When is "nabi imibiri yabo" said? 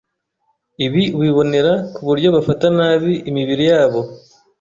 2.77-4.01